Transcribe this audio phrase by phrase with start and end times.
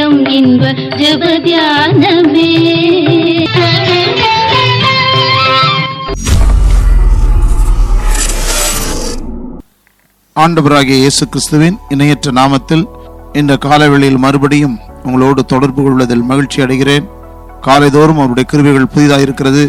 [0.00, 0.66] நேரம் இன்ப
[0.98, 2.50] ஜபத்யானமே
[10.36, 12.84] ஆண்டவராகிய இயேசு கிறிஸ்துவின் இணையற்ற நாமத்தில்
[13.40, 14.76] இந்த காலவெளியில் மறுபடியும்
[15.06, 17.08] உங்களோடு தொடர்பு கொள்வதில் மகிழ்ச்சி அடைகிறேன்.
[17.66, 19.64] காலைதோறும் அவருடைய கிருவிகள் புதிதாக இருக்கிறது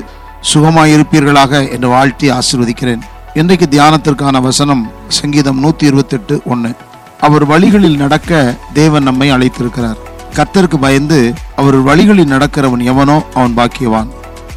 [0.52, 3.04] சுகமாயிருப்பீர்களாக என்று வாழ்த்தி ஆசீர்வதிக்கிறேன்.
[3.42, 4.86] இன்றைக்கு தியானத்திற்கான வசனம்
[5.20, 6.72] சங்கீதம் நூத்தி இருபத்தி எட்டு ஒன்னு
[7.28, 8.32] அவர் வழிகளில் நடக்க
[8.80, 10.00] தேவன் நம்மை அழைத்திருக்கிறார்.
[10.36, 14.10] கர்த்தருக்கு பயந்து அவர் வழிகளில் நடக்கிறவன் எவனோ அவன் பாக்கியவான்.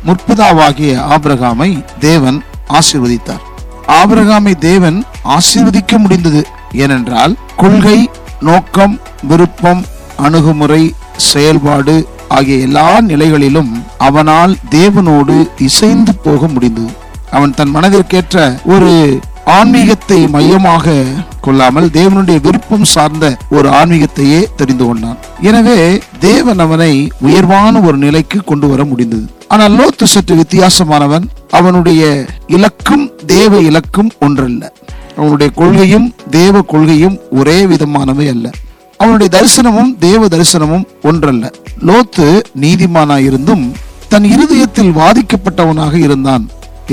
[0.07, 3.43] முற்பதாவாகிய ஆபிரகாமை தேவன் ஆசீர்வதித்தார்.
[3.89, 8.11] ஆபிரகாமை தேவன் ஆசீர்வதிக்க முடிந்தது ஏனென்றால் கொள்கை
[8.41, 9.85] நோக்கம் விருப்பம்
[10.17, 16.91] அணுகுமுறை செயல்பாடு ஆகிய எல்லா நிலைகளிலும் அவனால் தேவனோடு இசைந்து போக முடிந்தது.
[17.31, 19.21] அவன் தன் மனதிற்கேற்ற ஒரு
[19.53, 20.93] ஆன்மீகத்தை மையமாக
[21.41, 25.19] கொள்ளாமல் தேவனுடைய விருப்பம் சார்ந்த ஒரு ஆன்மீகத்தையே தெரிந்து கொண்டான்.
[25.41, 26.93] எனவே தேவன் அவனை
[27.27, 29.27] உயர்வான ஒரு நிலைக்கு கொண்டு வர முடிந்தது.
[29.49, 34.73] ஆனால் லோத்து சற்று வித்தியாசமானவன் அவனுடைய இலக்கும் தேவ இலக்கும் ஒன்றல்ல.
[35.17, 38.51] அவனுடைய கொள்கையும் தேவ கொள்கையும் ஒரே விதமானவை அல்ல.
[38.97, 41.51] அவனுடைய தரிசனமும் தேவ தரிசனமும் ஒன்றல்ல.
[41.89, 43.65] லோத்து நீதிமானாயிருந்தும்
[44.09, 46.45] தன் இருதயத்தில் வாதிக்கப்பட்டவனாக இருந்தான்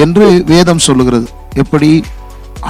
[0.06, 1.28] என்று வேதம் சொல்லுகிறது.
[1.54, 2.04] எப்படி?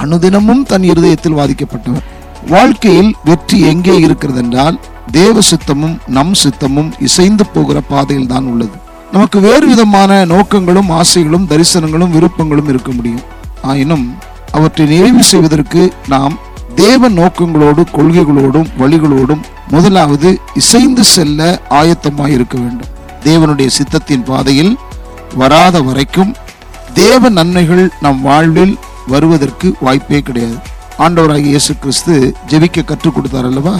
[0.00, 2.06] அனுதினமும் தன் இருதயத்தில் வாதிக்கப்பட்டவர்.
[2.48, 4.76] வாழ்க்கையில் வெற்றி எங்கே இருக்கிறது என்றால்
[5.10, 8.76] தேவ சித்தமும் நம் சித்தமும் இசைந்து போகிற பாதையில் தான் உள்ளது.
[9.12, 13.24] நமக்கு வேறு விதமான நோக்கங்களும் ஆசைகளும் தரிசனங்களும் விருப்பங்களும் இருக்க முடியும்.
[13.62, 14.06] ஆயினும்
[14.52, 16.34] அவற்றை நிறைவு செய்வதற்கு நாம்
[16.74, 21.40] தேவ நோக்கங்களோடு கொள்கைகளோடும் வழிகளோடும் முதலாவது இசைந்து செல்ல
[21.80, 22.90] ஆயத்தமாய் இருக்க வேண்டும்.
[23.24, 24.72] தேவனுடைய சித்தத்தின் பாதையில்
[25.40, 26.32] வராத வரைக்கும்
[26.94, 28.74] தேவ நன்மைகள் நம் வாழ்வில்
[29.08, 30.58] வருவதற்கு வாய்ப்பே கிடையாது.
[30.98, 32.14] ஆண்டவராகிய இயேசு கிறிஸ்து
[32.50, 33.74] ஜெபிக்க கற்றுக் கொடுத்தார் அல்லவா?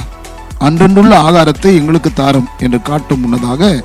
[0.67, 3.84] அன்றன்றுள்ள ஆகாரத்தை எங்களுக்கு தாரும் என்று காட்டும் முன்னதாக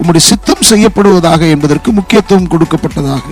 [0.00, 3.22] உம்முடைய சித்தம் செய்யப்படுவதாக என்பதற்கு முக்கியத்துவம் கொடுக்கப்பட்டதாக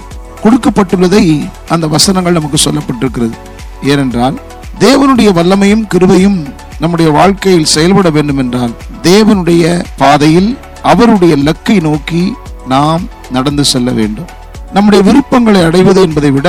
[0.44, 1.24] கொடுக்கப்பட்டுள்ளதை
[1.68, 3.34] அந்த வசனங்கள் நமக்கு சொல்லப்பட்டிருக்கிறது.
[3.82, 4.36] ஏனென்றால்
[4.78, 6.38] தேவனுடைய வல்லமையும் கிருபையும்
[6.78, 12.22] நம்முடைய வாழ்க்கையில் செயல்பட வேண்டும் என்றால் தேவனுடைய பாதையில் அவருடைய லக்கை நோக்கி
[12.66, 14.30] நாம் நடந்து செல்ல வேண்டும்.
[14.72, 16.48] நம்முடைய விருப்பங்களை அடைவது என்பதை விட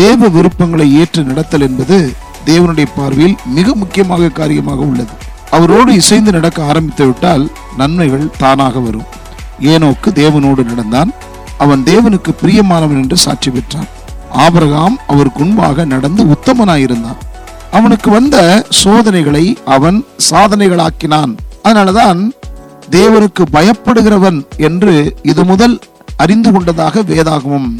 [0.00, 1.96] தேவ விருப்பங்களை ஏற்று நடத்தல் என்பது
[2.46, 5.14] தேவனுடைய பார்வையில் மிக முக்கியமாக காரியமாக உள்ளது.
[5.50, 7.44] அவரோடு இசைந்து நடக்க ஆரம்பித்து விட்டால்
[7.76, 9.06] நன்மைகள் தானாக வரும்.
[9.72, 11.10] ஏனோக்கு தேவனோடு நடந்தான்.
[11.58, 13.88] அவன் தேவனுக்கு பிரியமானவன் என்று சாட்சி பெற்றான்.
[14.46, 17.20] ஆபரகாம் அவருக்கு முன்பாக நடந்து உத்தமனாயிருந்தான்.
[17.70, 18.36] அவனுக்கு வந்த
[18.82, 21.32] சோதனைகளை அவன் சாதனைகளாக்கினான்.
[21.62, 22.20] அதனாலதான்
[22.90, 25.76] தேவனுக்கு பயப்படுகிறவன் என்று இது முதல்
[26.16, 27.70] அறிந்து கொண்டதாக வேதாகமம்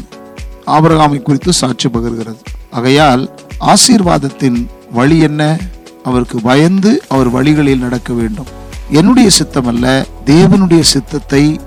[0.67, 2.37] ஆபரகாமை குறித்து சாட்சி பகிர்கிறது.
[2.71, 3.29] ஆகையால்
[3.59, 5.57] ஆசீர்வாதத்தின் வழி என்ன?
[6.03, 8.45] அவருக்கு பயந்து அவர் வழிகளில் நடக்க வேண்டும்.
[8.91, 11.59] என்னுடைய சித்தம் அல்ல தேவனுடைய சித்தத்தை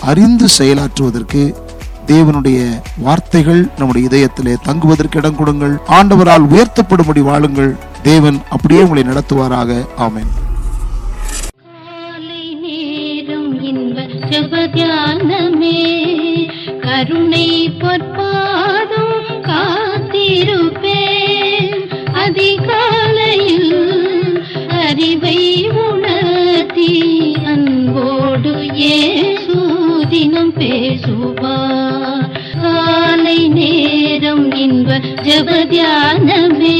[0.00, 1.54] அறிந்து செயலாற்றுவதற்கு
[2.06, 5.78] தேவனுடைய வார்த்தைகள் நம்முடைய இதயத்திலே தங்குவதற்கு இடம் கொடுங்கள்.
[5.88, 7.76] ஆண்டவரால் உயர்த்தப்படும்படி வாழுங்கள்.
[8.02, 9.86] தேவன் அப்படியே உங்களை நடத்துவாராக.
[9.98, 10.26] ஆமேன்.
[14.30, 14.68] இன்ப
[16.84, 21.82] கருணை பொற்பாதம் காத்திருப்பேன்.
[22.12, 23.74] அதிகாலையில்
[24.68, 28.54] அறிவை உணர்த்தி அன்போடு
[28.94, 32.30] ஏசூதினம் பேசுவார்.
[32.62, 36.78] காலை நேரம் இன்ப ஜபதியானமே